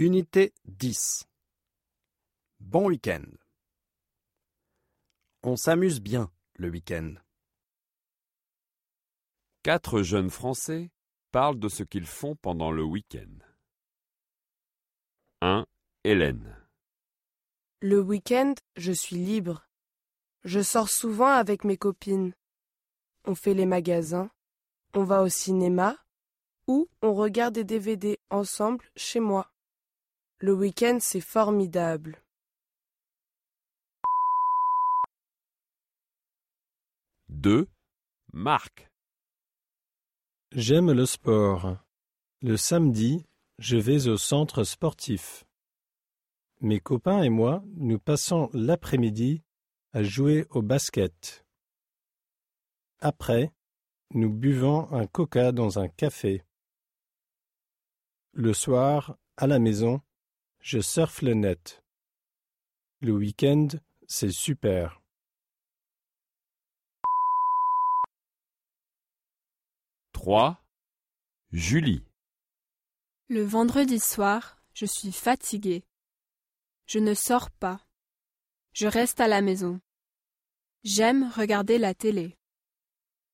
[0.00, 1.28] Unité 10
[2.58, 3.26] Bon week-end.
[5.42, 7.16] On s'amuse bien le week-end.
[9.62, 10.90] Quatre jeunes Français
[11.32, 13.44] parlent de ce qu'ils font pendant le week-end.
[15.42, 15.66] 1.
[16.04, 16.56] Hélène.
[17.82, 19.68] Le week-end, je suis libre.
[20.44, 22.32] Je sors souvent avec mes copines.
[23.26, 24.30] On fait les magasins,
[24.94, 25.98] on va au cinéma
[26.66, 29.52] ou on regarde des DVD ensemble chez moi.
[30.42, 32.18] Le week-end, c'est formidable.
[37.28, 37.68] 2.
[38.32, 38.90] Marc.
[40.52, 41.76] J'aime le sport.
[42.40, 43.22] Le samedi,
[43.58, 45.44] je vais au centre sportif.
[46.62, 49.42] Mes copains et moi, nous passons l'après-midi
[49.92, 51.44] à jouer au basket.
[53.00, 53.52] Après,
[54.14, 56.42] nous buvons un coca dans un café.
[58.32, 60.00] Le soir, à la maison,
[60.60, 61.82] je surfe le net.
[63.00, 63.68] Le week-end,
[64.06, 65.00] c'est super.
[70.12, 70.62] 3.
[71.50, 72.04] Julie.
[73.28, 75.82] Le vendredi soir, je suis fatiguée.
[76.86, 77.80] Je ne sors pas.
[78.74, 79.80] Je reste à la maison.
[80.84, 82.36] J'aime regarder la télé.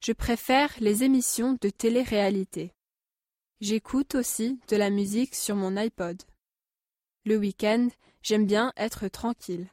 [0.00, 2.72] Je préfère les émissions de télé-réalité.
[3.60, 6.22] J'écoute aussi de la musique sur mon iPod.
[7.26, 7.88] Le week-end,
[8.22, 9.68] j'aime bien être tranquille.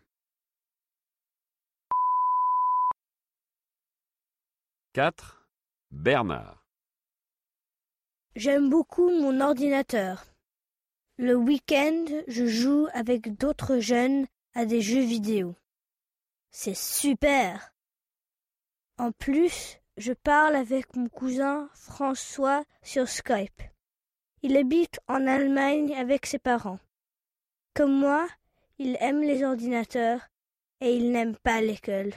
[4.92, 5.48] 4.
[5.92, 6.66] Bernard.
[8.36, 10.26] J'aime beaucoup mon ordinateur.
[11.18, 15.56] Le week-end, je joue avec d'autres jeunes à des jeux vidéo.
[16.52, 17.74] C'est super.
[18.98, 23.62] En plus, je parle avec mon cousin François sur Skype.
[24.42, 26.80] Il habite en Allemagne avec ses parents.
[27.78, 28.28] Comme moi,
[28.80, 30.32] il aime les ordinateurs
[30.82, 32.12] et il n'aime pas l'école.